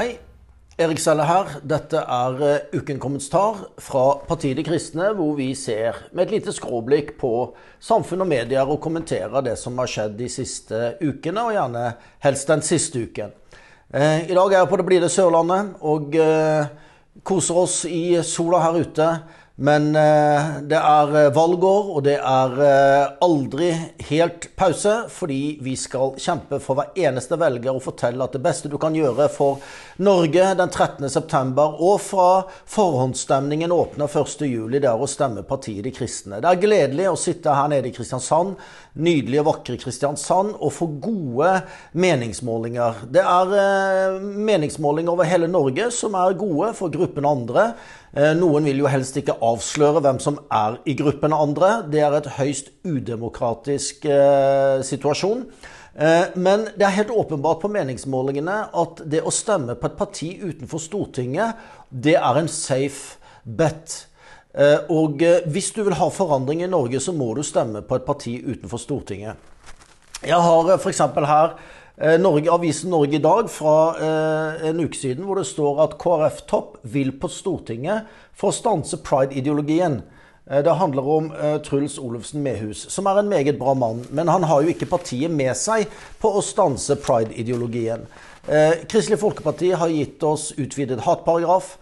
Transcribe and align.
Hei, 0.00 0.14
Erik 0.80 0.96
Selle 0.96 1.26
her. 1.28 1.58
Dette 1.68 2.00
er 2.00 2.36
uh, 2.40 2.78
Uken 2.78 2.96
kommentar 3.02 3.58
fra 3.84 4.04
Partiet 4.24 4.56
De 4.56 4.62
Kristne, 4.64 5.10
hvor 5.12 5.34
vi 5.36 5.50
ser 5.52 5.98
med 6.16 6.22
et 6.24 6.38
lite 6.38 6.54
skråblikk 6.56 7.10
på 7.20 7.32
samfunn 7.84 8.24
og 8.24 8.30
medier 8.30 8.64
og 8.64 8.80
kommenterer 8.80 9.44
det 9.44 9.58
som 9.60 9.76
har 9.76 9.90
skjedd 9.92 10.14
de 10.16 10.30
siste 10.32 10.94
ukene, 11.02 11.44
og 11.44 11.52
gjerne 11.52 11.82
helst 12.24 12.48
den 12.48 12.64
siste 12.64 13.02
uken. 13.10 13.34
Uh, 13.92 14.24
I 14.24 14.32
dag 14.32 14.46
er 14.46 14.56
jeg 14.62 14.70
på 14.72 14.78
det 14.80 14.88
blide 14.88 15.12
Sørlandet 15.12 15.76
og 15.84 16.16
uh, 16.16 16.72
koser 17.20 17.60
oss 17.66 17.76
i 17.84 18.16
sola 18.24 18.62
her 18.64 18.80
ute. 18.80 19.10
Men 19.60 19.90
eh, 19.92 20.46
det 20.64 20.78
er 20.78 21.10
eh, 21.20 21.32
valgår, 21.36 21.88
og 21.92 22.04
det 22.06 22.14
er 22.16 22.54
eh, 22.64 23.10
aldri 23.20 23.66
helt 24.08 24.46
pause, 24.56 24.94
fordi 25.12 25.58
vi 25.60 25.74
skal 25.76 26.14
kjempe 26.16 26.56
for 26.64 26.78
hver 26.78 26.96
eneste 26.96 27.36
velger 27.36 27.74
og 27.74 27.82
fortelle 27.84 28.24
at 28.24 28.32
det 28.32 28.40
beste 28.46 28.70
du 28.72 28.78
kan 28.80 28.96
gjøre 28.96 29.26
for 29.28 29.60
Norge 30.00 30.46
den 30.56 30.72
13.9. 30.72 31.66
og 31.68 32.00
fra 32.00 32.30
forhåndsstemningen 32.72 33.74
åpner 33.76 34.08
1.7, 34.08 34.78
det 34.78 34.88
er 34.88 34.96
å 34.96 35.10
stemme 35.10 35.44
partiet 35.44 35.84
De 35.84 35.92
kristne. 35.92 36.40
Det 36.40 36.48
er 36.48 36.64
gledelig 36.64 37.10
å 37.10 37.20
sitte 37.20 37.52
her 37.52 37.68
nede 37.68 37.92
i 37.92 37.92
Kristiansand, 37.92 38.56
nydelige, 38.94 39.44
vakre 39.46 39.78
Kristiansand, 39.80 40.56
og 40.58 40.72
få 40.74 40.88
gode 41.02 41.52
meningsmålinger. 41.92 43.04
Det 43.12 43.22
er 43.22 44.18
meningsmålinger 44.20 45.12
over 45.12 45.28
hele 45.28 45.48
Norge 45.48 45.90
som 45.94 46.16
er 46.18 46.38
gode 46.38 46.72
for 46.78 46.92
gruppen 46.94 47.28
andre. 47.28 47.72
Eh, 48.10 48.32
noen 48.34 48.66
vil 48.66 48.80
jo 48.82 48.90
helst 48.90 49.14
ikke 49.20 49.36
avsløre 49.46 50.02
hvem 50.02 50.18
som 50.22 50.40
er 50.50 50.80
i 50.90 50.96
gruppen 50.98 51.34
andre. 51.36 51.84
Det 51.90 52.02
er 52.02 52.16
et 52.18 52.32
høyst 52.40 52.72
udemokratisk 52.82 54.06
eh, 54.10 54.82
situasjon. 54.86 55.44
Eh, 55.94 56.34
men 56.34 56.66
det 56.74 56.86
er 56.86 56.96
helt 56.96 57.14
åpenbart 57.14 57.62
på 57.62 57.70
meningsmålingene 57.70 58.58
at 58.82 59.02
det 59.06 59.22
å 59.22 59.34
stemme 59.34 59.78
på 59.78 59.90
et 59.90 59.98
parti 59.98 60.32
utenfor 60.42 60.82
Stortinget, 60.82 61.58
det 61.90 62.16
er 62.18 62.40
en 62.40 62.50
safe 62.50 63.20
bet. 63.44 64.06
Eh, 64.54 64.80
og 64.90 65.22
eh, 65.22 65.44
hvis 65.46 65.70
du 65.76 65.84
vil 65.86 65.94
ha 65.94 66.08
forandring 66.10 66.64
i 66.64 66.70
Norge, 66.70 67.00
så 67.02 67.14
må 67.14 67.30
du 67.36 67.42
stemme 67.46 67.84
på 67.86 67.98
et 67.98 68.06
parti 68.06 68.34
utenfor 68.42 68.82
Stortinget. 68.82 69.38
Jeg 70.26 70.40
har 70.42 70.70
eh, 70.72 70.80
f.eks. 70.80 71.04
her 71.30 71.54
Norge, 72.16 72.48
avisen 72.48 72.88
Norge 72.94 73.18
i 73.18 73.20
dag 73.20 73.50
fra 73.52 73.74
eh, 74.00 74.62
en 74.70 74.78
uke 74.80 74.96
siden, 74.96 75.26
hvor 75.28 75.36
det 75.36 75.44
står 75.46 75.82
at 75.84 75.98
KrF-topp 76.00 76.78
vil 76.88 77.12
på 77.20 77.28
Stortinget 77.28 78.08
for 78.32 78.48
å 78.48 78.56
stanse 78.56 79.02
pride-ideologien. 79.04 80.00
Eh, 80.50 80.62
det 80.62 80.70
handler 80.70 81.08
om 81.08 81.32
eh, 81.32 81.56
Truls 81.62 81.98
Olufsen 81.98 82.42
Mehus, 82.42 82.90
som 82.90 83.06
er 83.06 83.20
en 83.20 83.28
meget 83.28 83.58
bra 83.58 83.74
mann. 83.74 84.06
Men 84.10 84.28
han 84.28 84.44
har 84.44 84.62
jo 84.62 84.74
ikke 84.74 84.90
partiet 84.90 85.30
med 85.30 85.54
seg 85.56 85.86
på 86.20 86.32
å 86.34 86.42
stanse 86.44 86.98
pride-ideologien. 86.98 88.06
Eh, 88.48 88.82
Kristelig 88.90 89.20
Folkeparti 89.20 89.70
har 89.78 89.92
gitt 89.94 90.22
oss 90.26 90.50
utvidet 90.58 91.04
hatparagraf, 91.06 91.76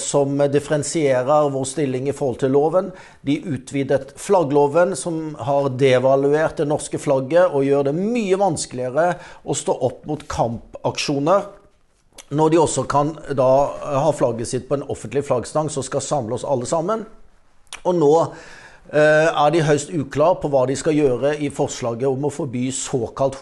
som 0.00 0.38
differensierer 0.48 1.50
vår 1.52 1.64
stilling 1.68 2.06
i 2.08 2.12
forhold 2.16 2.38
til 2.40 2.54
loven. 2.56 2.86
De 3.20 3.34
utvidet 3.52 4.14
flaggloven, 4.16 4.94
som 4.96 5.34
har 5.44 5.68
devaluert 5.76 6.56
det 6.56 6.64
norske 6.70 6.96
flagget 6.96 7.52
og 7.52 7.66
gjør 7.66 7.90
det 7.90 7.92
mye 7.98 8.38
vanskeligere 8.40 9.18
å 9.44 9.58
stå 9.60 9.74
opp 9.90 10.08
mot 10.08 10.24
kampaksjoner. 10.24 11.50
Når 12.32 12.54
de 12.54 12.62
også 12.62 12.86
kan 12.88 13.12
da 13.36 13.50
ha 14.06 14.08
flagget 14.16 14.48
sitt 14.48 14.70
på 14.72 14.78
en 14.78 14.88
offentlig 14.88 15.26
flaggstang 15.28 15.68
som 15.68 15.84
skal 15.84 16.06
samle 16.06 16.40
oss 16.40 16.48
alle 16.48 16.72
sammen. 16.72 17.04
Og 17.84 17.94
nå 17.94 18.12
Eh, 18.88 19.28
er 19.44 19.50
de 19.52 19.60
høyst 19.60 19.90
uklar 19.92 20.38
på 20.40 20.48
hva 20.48 20.62
de 20.64 20.72
skal 20.80 20.94
gjøre 20.96 21.34
i 21.44 21.50
forslaget 21.52 22.08
om 22.08 22.22
å 22.24 22.30
forby 22.32 22.70
såkalt 22.72 23.34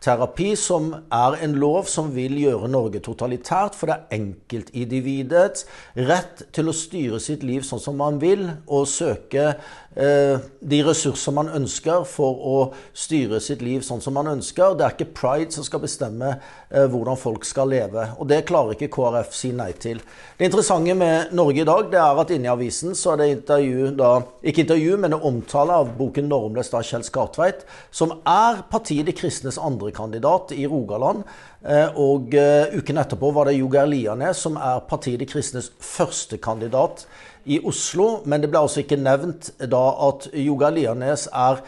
homoterapi, 0.00 0.56
som 0.56 0.94
er 1.12 1.36
en 1.44 1.54
lov 1.60 1.84
som 1.86 2.14
vil 2.14 2.38
gjøre 2.40 2.68
Norge 2.68 3.00
totalitært, 3.00 3.74
for 3.74 3.86
det 3.86 3.96
er 3.96 4.16
enkeltindividets 4.16 5.66
rett 5.96 6.46
til 6.52 6.68
å 6.68 6.72
styre 6.72 7.20
sitt 7.20 7.42
liv 7.42 7.62
sånn 7.62 7.80
som 7.80 7.96
man 7.96 8.18
vil, 8.20 8.48
og 8.66 8.88
søke 8.88 9.56
eh, 9.94 10.38
de 10.60 10.80
ressurser 10.86 11.32
man 11.32 11.50
ønsker 11.52 12.04
for 12.08 12.32
å 12.40 12.56
styre 12.94 13.40
sitt 13.40 13.60
liv 13.62 13.82
sånn 13.82 14.00
som 14.00 14.14
man 14.14 14.30
ønsker. 14.32 14.74
Det 14.74 14.86
er 14.86 14.96
ikke 14.96 15.12
pride 15.12 15.52
som 15.52 15.64
skal 15.64 15.82
bestemme 15.84 16.32
eh, 16.70 16.86
hvordan 16.86 17.20
folk 17.20 17.44
skal 17.44 17.68
leve, 17.68 18.08
og 18.18 18.28
det 18.30 18.46
klarer 18.48 18.76
ikke 18.76 18.90
KrF 18.94 19.34
si 19.36 19.52
nei 19.52 19.72
til. 19.76 20.00
Det 20.38 20.48
interessante 20.48 20.96
med 20.96 21.34
Norge 21.36 21.60
i 21.60 21.68
dag, 21.68 21.90
det 21.92 22.00
er 22.00 22.22
at 22.24 22.32
inni 22.32 22.48
avisen 22.48 22.96
så 22.96 23.14
er 23.14 23.20
det 23.20 23.30
intervju 23.34 23.92
da 24.00 24.14
ikke 24.40 24.64
intervju, 24.64 24.96
men 24.96 25.12
en 25.12 25.28
omtale 25.28 25.76
av 25.82 25.92
boken 25.98 26.30
'Normløs' 26.30 26.72
av 26.72 26.86
Kjell 26.88 27.04
Skartveit, 27.04 27.66
som 27.92 28.16
er 28.24 28.64
partiet 28.70 29.06
De 29.10 29.12
kristnes 29.16 29.58
andrekandidat 29.90 30.52
i 30.52 30.66
Rogaland. 30.66 31.24
Eh, 31.64 31.98
og 31.98 32.34
uh, 32.34 32.78
uken 32.78 32.98
etterpå 32.98 33.30
var 33.32 33.46
det 33.46 33.58
Jogeir 33.58 33.86
Lianes 33.86 34.38
som 34.38 34.56
er 34.56 34.80
partiet 34.88 35.20
De 35.20 35.26
kristnes 35.26 35.70
førstekandidat 35.78 37.06
i 37.46 37.60
Oslo. 37.64 38.22
Men 38.24 38.40
det 38.40 38.50
ble 38.50 38.60
altså 38.60 38.80
ikke 38.80 38.96
nevnt 38.96 39.52
da 39.60 39.82
at 40.08 40.30
Jogeir 40.32 40.72
Lianes 40.72 41.28
er 41.32 41.60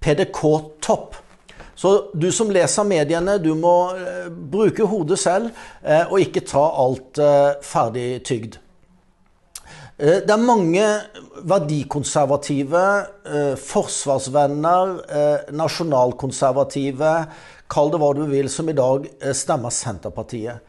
PDK-topp. 0.00 1.16
Så 1.74 2.10
du 2.12 2.30
som 2.32 2.50
leser 2.52 2.84
mediene, 2.84 3.38
du 3.38 3.54
må 3.54 3.92
uh, 3.96 4.28
bruke 4.28 4.84
hodet 4.84 5.18
selv, 5.18 5.50
og 6.10 6.20
ikke 6.20 6.44
ta 6.44 6.62
alt 6.82 7.18
ferdig 7.64 8.20
tygd. 8.24 8.58
Eh, 10.00 10.22
det 10.24 10.32
er 10.32 10.40
mange 10.40 10.84
verdikonservative, 11.44 12.84
eh, 13.26 13.56
forsvarsvenner, 13.56 14.94
eh, 15.12 15.52
nasjonalkonservative, 15.52 17.26
kall 17.68 17.90
det 17.90 18.00
hva 18.00 18.14
du 18.16 18.24
vil, 18.24 18.48
som 18.48 18.68
i 18.68 18.72
dag 18.72 19.04
stemmer 19.36 19.68
Senterpartiet. 19.68 20.60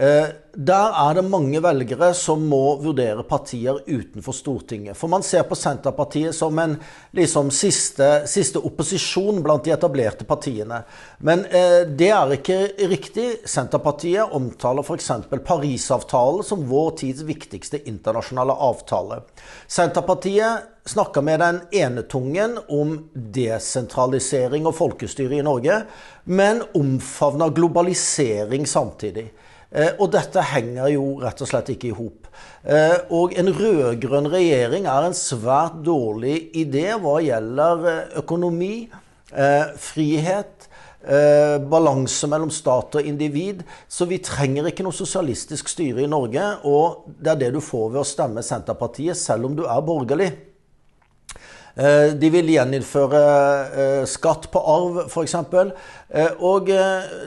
Eh, 0.00 0.28
der 0.56 0.94
er 0.96 1.18
det 1.18 1.22
mange 1.28 1.60
velgere 1.60 2.08
som 2.16 2.40
må 2.48 2.78
vurdere 2.80 3.20
partier 3.28 3.82
utenfor 3.84 4.32
Stortinget. 4.32 4.96
For 4.96 5.12
man 5.12 5.22
ser 5.22 5.44
på 5.44 5.58
Senterpartiet 5.58 6.32
som 6.34 6.56
en 6.58 6.78
liksom, 7.16 7.50
siste, 7.52 8.08
siste, 8.30 8.62
opposisjon 8.64 9.42
blant 9.44 9.66
de 9.68 9.74
etablerte 9.74 10.24
partiene. 10.24 10.78
Men 11.20 11.44
eh, 11.44 11.82
det 11.84 12.08
er 12.16 12.32
ikke 12.38 12.56
riktig. 12.88 13.26
Senterpartiet 13.44 14.32
omtaler 14.36 14.86
f.eks. 14.86 15.10
Parisavtalen 15.44 16.48
som 16.48 16.64
vår 16.70 16.96
tids 17.02 17.20
viktigste 17.28 17.82
internasjonale 17.92 18.56
avtale. 18.56 19.20
Senterpartiet 19.68 20.88
snakker 20.88 21.22
med 21.28 21.44
den 21.44 21.60
enetungen 21.76 22.56
om 22.72 22.96
desentralisering 23.12 24.64
og 24.64 24.78
folkestyre 24.80 25.42
i 25.42 25.44
Norge, 25.44 25.82
men 26.24 26.64
omfavner 26.72 27.52
globalisering 27.52 28.64
samtidig. 28.66 29.28
Eh, 29.70 29.92
og 30.02 30.10
dette 30.10 30.42
henger 30.50 30.90
jo 30.90 31.04
rett 31.22 31.42
og 31.44 31.50
slett 31.50 31.70
ikke 31.74 31.90
i 31.90 31.94
hop. 31.94 32.26
Eh, 32.66 32.96
og 33.14 33.36
en 33.38 33.50
rød-grønn 33.54 34.26
regjering 34.32 34.88
er 34.90 35.06
en 35.06 35.16
svært 35.16 35.78
dårlig 35.86 36.50
idé 36.58 36.88
hva 36.98 37.20
gjelder 37.22 37.86
eh, 37.86 38.18
økonomi, 38.22 38.74
frihet, 39.78 40.64
balanse 41.70 42.26
mellom 42.26 42.50
stat 42.50 42.96
og 42.98 43.06
individ. 43.06 43.60
Så 43.86 44.08
vi 44.10 44.18
trenger 44.26 44.66
ikke 44.66 44.82
noe 44.82 44.96
sosialistisk 44.96 45.70
styre 45.70 46.02
i 46.02 46.08
Norge. 46.10 46.42
Og 46.66 47.06
det 47.14 47.30
er 47.30 47.38
det 47.44 47.52
du 47.54 47.60
får 47.62 47.92
ved 47.92 48.00
å 48.02 48.08
stemme 48.10 48.42
Senterpartiet, 48.42 49.14
selv 49.14 49.46
om 49.46 49.54
du 49.54 49.62
er 49.70 49.86
borgerlig. 49.86 50.32
Eh, 51.78 52.12
de 52.18 52.30
vil 52.34 52.50
gjeninnføre 52.50 53.20
eh, 53.70 54.04
skatt 54.10 54.48
på 54.50 54.62
arv, 54.72 55.04
f.eks. 55.06 55.36
Eh, 56.10 56.40
og 56.42 56.70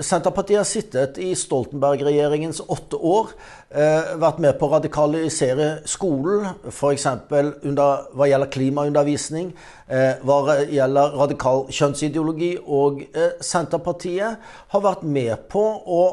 Senterpartiet 0.03 0.59
har 0.59 0.67
sittet 0.67 1.19
i 1.23 1.31
Stoltenberg-regjeringens 1.37 2.63
åtte 2.67 2.99
år. 2.99 3.35
Vært 3.73 4.37
med 4.43 4.53
på 4.59 4.67
å 4.67 4.75
radikalisere 4.75 5.79
skolen, 5.89 6.43
f.eks. 6.69 7.07
hva 7.33 8.27
gjelder 8.29 8.51
klimaundervisning, 8.53 9.47
hva 10.21 10.59
gjelder 10.69 11.15
radikal 11.17 11.63
kjønnsideologi. 11.73 12.51
Og 12.69 13.01
Senterpartiet 13.41 14.45
har 14.75 14.85
vært 14.85 15.01
med 15.09 15.47
på 15.49 15.63
å 15.89 16.03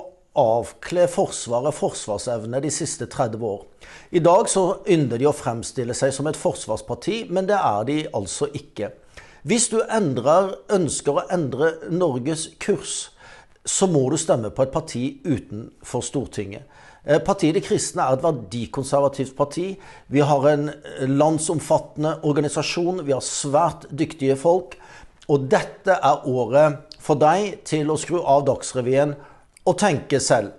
avkle 0.41 1.07
Forsvaret 1.11 1.77
forsvarsevne 1.77 2.61
de 2.65 2.73
siste 2.73 3.07
30 3.11 3.45
år. 3.47 3.63
I 4.11 4.23
dag 4.25 4.49
så 4.51 4.65
ynder 4.89 5.21
de 5.21 5.29
å 5.29 5.37
fremstille 5.37 5.95
seg 5.97 6.15
som 6.17 6.29
et 6.31 6.39
forsvarsparti, 6.39 7.27
men 7.31 7.49
det 7.51 7.59
er 7.59 7.87
de 7.89 8.01
altså 8.17 8.51
ikke. 8.57 8.91
Hvis 9.47 9.71
du 9.73 9.79
endrer, 9.87 10.55
ønsker 10.73 11.17
å 11.17 11.27
endre 11.33 11.73
Norges 11.89 12.51
kurs, 12.61 13.11
så 13.65 13.87
må 13.89 14.03
du 14.11 14.17
stemme 14.21 14.51
på 14.53 14.65
et 14.65 14.73
parti 14.73 15.05
utenfor 15.25 16.05
Stortinget. 16.05 16.67
Eh, 17.05 17.21
partiet 17.25 17.55
De 17.57 17.63
kristne 17.65 18.05
er 18.05 18.19
et 18.19 18.25
verdikonservativt 18.25 19.37
parti. 19.37 19.79
Vi 20.09 20.21
har 20.21 20.49
en 20.51 20.71
landsomfattende 21.09 22.19
organisasjon. 22.29 23.05
Vi 23.07 23.13
har 23.17 23.25
svært 23.25 23.89
dyktige 23.91 24.37
folk. 24.37 24.77
Og 25.29 25.49
dette 25.49 25.97
er 25.97 26.27
året 26.29 26.99
for 27.01 27.17
deg 27.21 27.63
til 27.65 27.91
å 27.91 27.99
skru 28.01 28.19
av 28.21 28.45
Dagsrevyen 28.49 29.15
og 29.69 29.79
tenke 29.81 30.21
selv. 30.23 30.55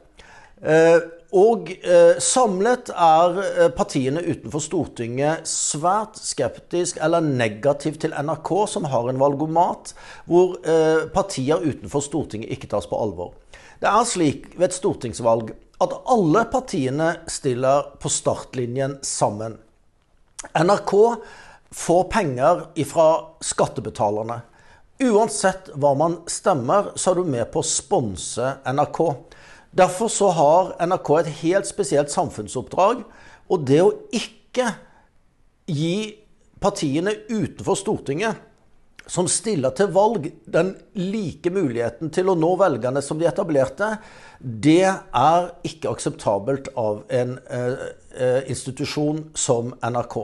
Eh, 0.62 1.00
og 1.32 1.72
eh, 1.72 2.20
samlet 2.22 2.92
er 2.92 3.40
eh, 3.42 3.70
partiene 3.74 4.22
utenfor 4.22 4.62
Stortinget 4.62 5.48
svært 5.50 6.20
skeptisk 6.20 7.00
eller 7.02 7.24
negativ 7.24 7.98
til 8.04 8.14
NRK, 8.14 8.52
som 8.70 8.86
har 8.92 9.10
en 9.10 9.22
valgomat 9.22 9.96
hvor 10.30 10.58
partier 11.16 11.64
utenfor 11.64 12.04
Stortinget 12.06 12.52
ikke 12.54 12.70
tas 12.72 12.90
på 12.90 13.00
alvor. 13.00 13.34
Det 13.82 13.90
er 13.90 14.06
slik 14.06 14.52
ved 14.54 14.68
et 14.68 14.78
stortingsvalg 14.78 15.56
at 15.82 15.94
alle 16.14 16.44
partiene 16.52 17.16
stiller 17.32 17.96
på 17.98 18.12
startlinjen 18.14 19.00
sammen. 19.02 19.56
NRK 20.54 20.94
får 21.74 22.04
penger 22.12 22.62
fra 22.86 23.08
skattebetalerne. 23.42 24.42
Uansett 25.02 25.72
hva 25.82 25.96
man 25.98 26.20
stemmer, 26.30 26.92
så 26.96 27.12
er 27.12 27.22
du 27.22 27.30
med 27.34 27.48
på 27.54 27.64
å 27.64 27.66
sponse 27.66 28.54
NRK. 28.70 29.02
Derfor 29.74 30.12
så 30.12 30.30
har 30.36 30.74
NRK 30.84 31.12
et 31.18 31.32
helt 31.42 31.70
spesielt 31.70 32.14
samfunnsoppdrag. 32.14 33.02
Og 33.52 33.66
det 33.66 33.82
å 33.82 33.96
ikke 34.14 34.68
gi 35.72 35.96
partiene 36.62 37.16
utenfor 37.32 37.80
Stortinget 37.80 38.48
som 39.10 39.28
stiller 39.28 39.74
til 39.76 39.90
valg, 39.92 40.28
den 40.46 40.76
like 40.96 41.50
muligheten 41.52 42.12
til 42.14 42.30
å 42.32 42.38
nå 42.38 42.52
velgerne 42.62 43.02
som 43.04 43.20
de 43.20 43.28
etablerte, 43.28 43.96
det 44.40 44.86
er 44.86 45.50
ikke 45.68 45.92
akseptabelt 45.92 46.70
av 46.80 47.02
en 47.10 47.38
eh, 47.50 47.88
eh 48.12 48.50
institusjon 48.52 49.32
som 49.34 49.74
NRK. 49.82 50.18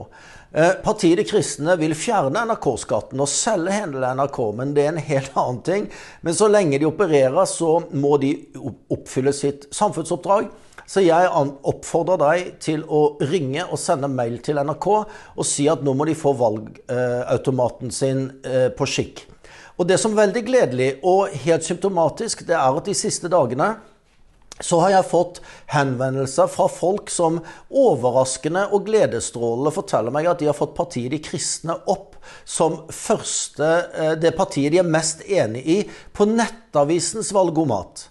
Eh, 0.58 0.72
partiet 0.84 1.20
De 1.20 1.24
kristne 1.28 1.76
vil 1.78 1.94
fjerne 1.94 2.42
NRK-skatten 2.50 3.20
og 3.22 3.30
selge 3.30 3.76
hele 3.76 4.10
NRK, 4.18 4.40
men 4.58 4.72
det 4.74 4.88
er 4.88 4.96
en 4.96 5.04
helt 5.10 5.36
annen 5.38 5.60
ting. 5.62 5.84
Men 6.26 6.34
så 6.34 6.48
lenge 6.50 6.80
de 6.82 6.88
opererer, 6.90 7.44
så 7.46 7.76
må 7.94 8.16
de 8.24 8.32
oppfylle 8.90 9.36
sitt 9.38 9.68
samfunnsoppdrag. 9.76 10.48
Så 10.88 11.04
jeg 11.04 11.30
oppfordrer 11.30 12.18
deg 12.24 12.50
til 12.64 12.86
å 12.90 13.20
ringe 13.28 13.68
og 13.68 13.78
sende 13.78 14.10
mail 14.10 14.40
til 14.42 14.58
NRK 14.64 14.88
og 14.96 15.46
si 15.46 15.68
at 15.70 15.84
nå 15.86 15.94
må 15.94 16.08
de 16.08 16.16
få 16.18 16.32
valgautomaten 16.40 17.92
sin 17.94 18.24
eh, 18.48 18.72
på 18.74 18.88
skikk. 18.90 19.26
Og 19.78 19.86
det 19.86 20.00
som 20.02 20.16
er 20.16 20.24
veldig 20.24 20.44
gledelig 20.48 20.90
og 21.06 21.36
helt 21.44 21.68
symptomatisk, 21.68 22.48
det 22.48 22.56
er 22.58 22.80
at 22.80 22.88
de 22.88 22.98
siste 22.98 23.30
dagene 23.30 23.76
så 24.60 24.80
har 24.82 24.96
jeg 24.96 25.10
fått 25.12 25.40
henvendelser 25.70 26.50
fra 26.50 26.68
folk 26.72 27.12
som 27.14 27.40
overraskende 27.70 28.66
og 28.74 28.88
gledesstrålende 28.90 29.74
forteller 29.76 30.14
meg 30.14 30.30
at 30.32 30.42
de 30.42 30.50
har 30.50 30.58
fått 30.58 30.76
partiet 30.78 31.14
De 31.14 31.22
kristne 31.24 31.78
opp 31.86 32.18
som 32.44 32.82
første, 32.92 33.68
eh, 33.94 34.14
det 34.20 34.34
partiet 34.36 34.74
de 34.74 34.82
er 34.82 34.94
mest 34.98 35.24
enig 35.24 35.64
i 35.64 35.80
på 36.14 36.28
Nettavisens 36.28 37.32
valgomat. 37.36 38.08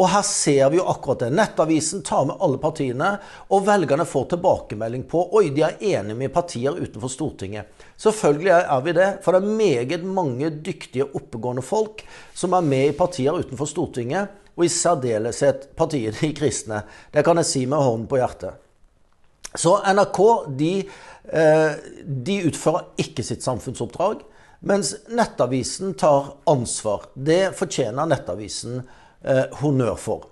Og 0.00 0.08
her 0.08 0.24
ser 0.24 0.70
vi 0.72 0.78
jo 0.78 0.86
akkurat 0.88 1.26
det. 1.26 1.30
Nettavisen 1.36 2.00
tar 2.06 2.24
med 2.28 2.40
alle 2.40 2.56
partiene, 2.62 3.10
og 3.52 3.66
velgerne 3.66 4.06
får 4.08 4.30
tilbakemelding 4.30 5.04
på 5.10 5.26
oi, 5.36 5.50
de 5.52 5.66
er 5.66 5.82
enige 5.90 6.16
med 6.16 6.32
partier 6.32 6.78
utenfor 6.78 7.12
Stortinget. 7.12 7.68
Selvfølgelig 8.00 8.54
er 8.56 8.84
vi 8.86 8.94
det, 8.96 9.08
for 9.24 9.36
det 9.36 9.42
er 9.42 9.58
meget 9.60 10.06
mange 10.06 10.48
dyktige, 10.64 11.04
oppegående 11.04 11.64
folk 11.64 12.04
som 12.32 12.56
er 12.56 12.64
med 12.64 12.94
i 12.94 12.96
partier 12.96 13.36
utenfor 13.36 13.68
Stortinget, 13.68 14.38
og 14.60 14.66
i 14.66 14.72
særdeleshet 14.72 15.70
partiet 15.78 16.20
De 16.20 16.32
kristne. 16.36 16.82
Det 17.12 17.24
kan 17.24 17.40
jeg 17.40 17.48
si 17.48 17.64
med 17.66 17.80
hånden 17.80 18.08
på 18.10 18.20
hjertet. 18.20 18.58
Så 19.56 19.80
NRK 19.82 20.20
de, 20.58 20.74
eh, 21.32 21.72
de 22.06 22.36
utfører 22.46 22.92
ikke 23.02 23.24
sitt 23.26 23.42
samfunnsoppdrag, 23.42 24.20
mens 24.60 24.92
Nettavisen 25.08 25.96
tar 25.98 26.36
ansvar. 26.46 27.08
Det 27.14 27.56
fortjener 27.58 28.06
Nettavisen 28.06 28.82
eh, 29.24 29.48
honnør 29.62 29.96
for. 29.98 30.28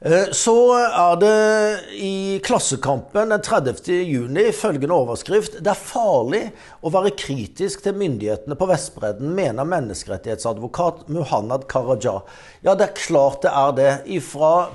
Eh, 0.00 0.30
så 0.32 0.54
er 0.74 1.16
det 1.20 1.96
i 2.00 2.40
Klassekampen 2.44 3.34
den 3.34 3.42
30. 3.44 3.82
juni 4.08 4.46
følgende 4.56 4.96
overskrift 4.96 5.58
Det 5.60 5.74
er 5.74 5.76
farlig 5.76 6.40
å 6.80 6.92
være 6.94 7.12
kritisk 7.20 7.82
til 7.84 7.98
myndighetene 8.00 8.56
på 8.56 8.68
Vestbredden, 8.70 9.34
mener 9.36 9.68
menneskerettighetsadvokat 9.68 11.04
Muhannad 11.12 11.68
Karaja. 11.68 12.22
Ja, 12.64 12.72
det 12.72 12.86
er 12.86 12.96
klart 12.96 13.44
det 13.44 13.52
er 13.52 13.76
det. 13.76 13.90
Ifra 14.16 14.70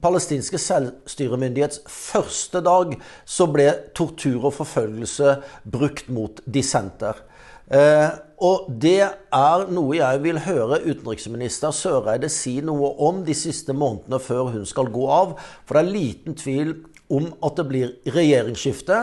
palestinske 0.00 0.56
selvstyremyndighets 0.56 1.82
første 1.84 2.64
dag 2.64 2.96
så 3.28 3.50
ble 3.52 3.68
tortur 3.92 4.48
og 4.48 4.56
forfølgelse 4.62 5.36
brukt 5.76 6.08
mot 6.08 6.40
dissenter. 6.48 7.20
Eh, 7.70 8.10
og 8.42 8.70
det 8.82 8.98
er 9.04 9.64
noe 9.70 9.98
jeg 9.98 10.20
vil 10.24 10.40
høre 10.42 10.80
utenriksminister 10.82 11.74
Søreide 11.76 12.30
si 12.32 12.56
noe 12.64 12.94
om 13.04 13.20
de 13.26 13.36
siste 13.36 13.74
månedene 13.76 14.18
før 14.22 14.50
hun 14.56 14.66
skal 14.66 14.90
gå 14.90 15.04
av. 15.12 15.36
For 15.68 15.76
det 15.76 15.84
er 15.84 15.94
liten 15.94 16.38
tvil 16.38 16.74
om 17.12 17.30
at 17.46 17.60
det 17.60 17.66
blir 17.68 17.92
regjeringsskifte. 18.10 19.02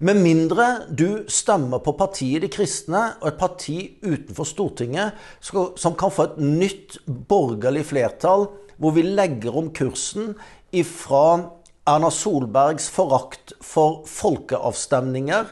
Med 0.00 0.16
mindre 0.22 0.66
du 0.96 1.26
stemmer 1.28 1.82
på 1.84 1.92
partiet 1.92 2.40
De 2.40 2.48
kristne 2.48 3.02
og 3.20 3.26
et 3.28 3.40
parti 3.40 3.76
utenfor 4.00 4.48
Stortinget 4.48 5.18
som 5.44 5.96
kan 5.98 6.14
få 6.14 6.30
et 6.30 6.38
nytt 6.40 6.96
borgerlig 7.28 7.84
flertall, 7.90 8.46
hvor 8.80 8.94
vi 8.96 9.04
legger 9.04 9.58
om 9.60 9.68
kursen 9.76 10.32
ifra 10.72 11.50
Erna 11.88 12.10
Solbergs 12.12 12.88
forakt 12.92 13.54
for 13.64 14.02
folkeavstemninger 14.08 15.48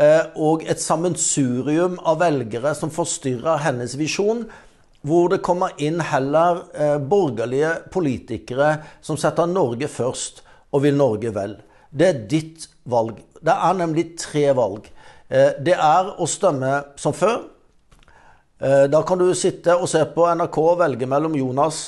Eh, 0.00 0.30
og 0.40 0.62
et 0.70 0.80
sammensurium 0.80 1.98
av 2.08 2.20
velgere 2.22 2.72
som 2.78 2.92
forstyrrer 2.94 3.64
hennes 3.66 3.96
visjon. 4.00 4.46
Hvor 5.04 5.30
det 5.32 5.40
kommer 5.44 5.76
inn 5.80 6.00
heller 6.04 6.62
eh, 6.76 6.96
borgerlige 7.00 7.72
politikere 7.92 8.74
som 9.04 9.18
setter 9.20 9.48
Norge 9.48 9.88
først 9.88 10.42
og 10.70 10.84
vil 10.84 10.96
Norge 10.96 11.32
vel. 11.34 11.56
Det 11.90 12.08
er 12.08 12.20
ditt 12.30 12.68
valg. 12.88 13.18
Det 13.40 13.54
er 13.54 13.78
nemlig 13.78 14.10
tre 14.20 14.50
valg. 14.56 14.88
Eh, 15.28 15.56
det 15.60 15.76
er 15.76 16.12
å 16.16 16.28
stemme 16.28 16.74
som 17.00 17.16
før. 17.16 17.42
Da 18.60 18.98
kan 19.08 19.16
du 19.16 19.30
sitte 19.32 19.72
og 19.72 19.88
se 19.88 20.02
på 20.12 20.26
NRK 20.36 20.56
og 20.60 20.82
velge 20.82 21.06
mellom 21.08 21.32
Jonas 21.32 21.78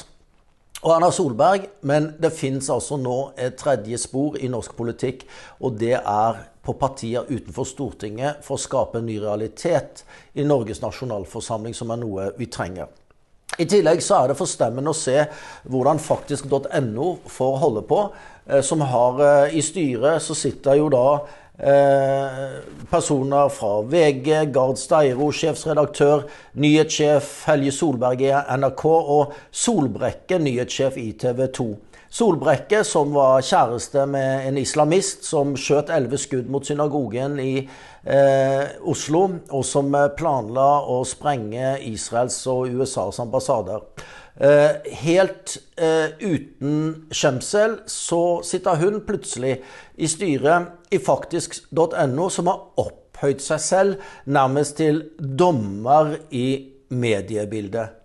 og 0.82 0.96
Erna 0.96 1.12
Solberg, 1.14 1.69
men 1.87 2.11
det 2.19 2.32
fins 2.34 2.67
altså 2.75 2.96
nå 2.99 3.17
et 3.38 3.55
tredje 3.61 4.00
spor 4.02 4.38
i 4.43 4.50
norsk 4.50 4.75
politikk, 4.75 5.23
og 5.62 5.76
det 5.79 5.94
er 6.00 6.40
på 6.62 6.75
partier 6.79 7.26
utenfor 7.29 7.67
Stortinget 7.67 8.43
for 8.46 8.58
å 8.58 8.62
skape 8.62 8.99
en 8.99 9.06
ny 9.06 9.20
realitet 9.23 10.02
i 10.34 10.46
Norges 10.46 10.82
nasjonalforsamling, 10.82 11.75
som 11.75 11.94
er 11.94 12.02
noe 12.02 12.29
vi 12.38 12.50
trenger. 12.50 12.90
I 13.61 13.67
tillegg 13.69 14.00
så 14.00 14.23
er 14.23 14.31
det 14.32 14.38
forstemmende 14.38 14.90
å 14.90 14.96
se 14.96 15.19
hvordan 15.69 16.00
faktisk.no 16.00 17.08
får 17.31 17.58
holde 17.61 17.82
på. 17.87 18.05
Eh, 18.46 18.62
som 18.64 18.81
har 18.81 19.21
eh, 19.23 19.59
I 19.59 19.62
styret 19.62 20.25
så 20.25 20.35
sitter 20.35 20.80
jo 20.80 20.88
da 20.90 21.04
personer 22.90 23.49
fra 23.52 23.82
VG, 23.87 24.52
Gard 24.54 24.80
Steiro, 24.80 25.28
sjefsredaktør, 25.37 26.25
nyhetssjef 26.59 27.44
Helje 27.47 27.75
Solberg 27.76 28.25
i 28.25 28.32
NRK 28.32 28.85
og 28.88 29.35
Solbrekke, 29.52 30.40
nyhetssjef 30.42 30.97
i 30.99 31.12
TV 31.21 31.47
2. 31.52 31.68
Solbrekke, 32.12 32.82
som 32.85 33.14
var 33.16 33.40
kjæreste 33.40 34.02
med 34.04 34.49
en 34.50 34.59
islamist 34.61 35.25
som 35.25 35.54
skjøt 35.56 35.88
elleve 35.97 36.18
skudd 36.21 36.50
mot 36.52 36.66
synagogen 36.68 37.38
i 37.40 37.54
eh, 37.62 38.64
Oslo, 38.85 39.23
og 39.49 39.64
som 39.64 39.88
planla 40.18 40.66
å 40.92 40.99
sprenge 41.09 41.78
Israels 41.88 42.37
og 42.52 42.68
USAs 42.68 43.23
ambassader. 43.25 43.80
Eh, 44.36 44.92
helt 45.04 45.58
eh, 45.76 46.08
uten 46.20 47.08
skjemsel 47.12 47.82
så 47.86 48.40
sitter 48.46 48.78
hun 48.80 49.02
plutselig 49.04 49.58
i 50.00 50.08
styret 50.08 50.88
i 50.90 51.00
faktisk.no, 51.02 52.28
som 52.32 52.48
har 52.48 52.62
opphøyd 52.80 53.42
seg 53.44 53.60
selv 53.60 54.14
nærmest 54.24 54.78
til 54.80 55.02
dommer 55.20 56.14
i 56.32 56.46
mediebildet. 56.88 57.98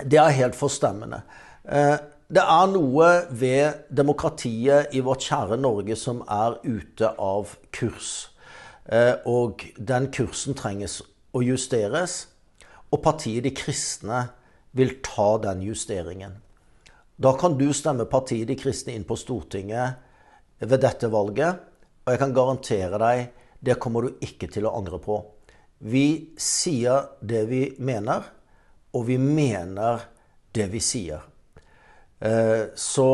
Det 0.00 0.20
er 0.20 0.38
helt 0.38 0.56
forstemmende. 0.56 1.20
Eh, 1.68 1.96
det 2.32 2.42
er 2.42 2.72
noe 2.72 3.10
ved 3.36 3.84
demokratiet 3.92 4.96
i 4.96 5.02
vårt 5.04 5.28
kjære 5.28 5.60
Norge 5.60 5.96
som 6.00 6.24
er 6.24 6.56
ute 6.64 7.12
av 7.22 7.52
kurs. 7.70 8.32
Og 9.26 9.62
den 9.78 10.08
kursen 10.14 10.54
trenges 10.58 11.00
å 11.34 11.42
justeres. 11.42 12.16
Og 12.90 12.98
partiet 13.02 13.46
De 13.46 13.52
kristne 13.54 14.24
vil 14.76 14.98
ta 15.04 15.38
den 15.42 15.62
justeringen. 15.64 16.36
Da 17.16 17.32
kan 17.32 17.56
du 17.58 17.72
stemme 17.72 18.04
partiet 18.04 18.48
De 18.48 18.56
kristne 18.60 18.92
inn 18.92 19.06
på 19.08 19.16
Stortinget 19.16 19.96
ved 20.60 20.82
dette 20.84 21.08
valget. 21.08 21.62
Og 22.04 22.12
jeg 22.12 22.20
kan 22.20 22.34
garantere 22.36 23.00
deg, 23.00 23.22
det 23.60 23.78
kommer 23.82 24.04
du 24.04 24.20
ikke 24.22 24.50
til 24.52 24.68
å 24.68 24.74
angre 24.76 25.00
på. 25.02 25.16
Vi 25.78 26.36
sier 26.40 27.08
det 27.20 27.42
vi 27.50 27.62
mener, 27.82 28.28
og 28.92 29.08
vi 29.08 29.16
mener 29.18 30.04
det 30.54 30.68
vi 30.72 30.80
sier. 30.80 31.24
Eh, 32.20 32.68
så 32.76 33.08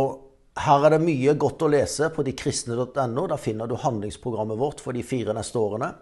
her 0.67 0.85
er 0.85 0.95
det 0.95 1.03
mye 1.07 1.35
godt 1.41 1.65
å 1.65 1.71
lese 1.73 2.11
på 2.13 2.27
dekristne.no. 2.27 3.27
Der 3.31 3.41
finner 3.41 3.71
du 3.71 3.79
handlingsprogrammet 3.81 4.61
vårt 4.61 4.83
for 4.85 4.93
de 4.93 5.07
fire 5.07 5.35
neste 5.35 5.59
årene. 5.59 5.95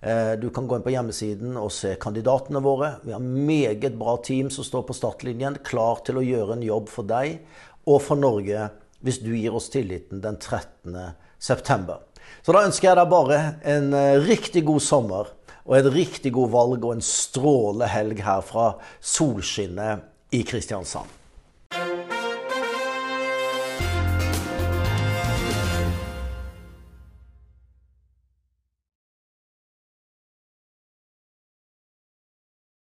Eh, 0.00 0.32
du 0.40 0.50
kan 0.54 0.68
gå 0.68 0.76
inn 0.76 0.84
på 0.84 0.92
hjemmesiden 0.92 1.56
og 1.60 1.72
se 1.74 1.94
kandidatene 2.00 2.62
våre. 2.64 2.96
Vi 3.04 3.14
har 3.14 3.22
meget 3.22 3.96
bra 3.98 4.16
team 4.24 4.50
som 4.52 4.66
står 4.66 4.84
på 4.88 4.96
startlinjen, 4.96 5.60
klar 5.64 6.02
til 6.06 6.20
å 6.20 6.26
gjøre 6.26 6.58
en 6.58 6.66
jobb 6.66 6.90
for 6.92 7.08
deg 7.08 7.40
og 7.86 8.02
for 8.04 8.20
Norge 8.20 8.68
hvis 9.06 9.20
du 9.22 9.32
gir 9.36 9.54
oss 9.56 9.70
tilliten 9.72 10.22
den 10.24 10.38
13. 10.38 10.96
september. 11.38 12.02
Så 12.42 12.54
da 12.54 12.64
ønsker 12.66 12.90
jeg 12.90 12.98
deg 13.00 13.12
bare 13.12 13.40
en 13.66 13.92
eh, 13.96 14.20
riktig 14.22 14.64
god 14.68 14.84
sommer 14.84 15.32
og 15.66 15.78
et 15.78 15.90
riktig 15.90 16.32
god 16.36 16.52
valg 16.54 16.84
og 16.84 16.96
en 16.96 17.04
strålende 17.04 17.90
helg 17.90 18.22
her 18.22 18.42
fra 18.46 18.72
solskinnet 19.02 20.34
i 20.36 20.44
Kristiansand. 20.46 21.15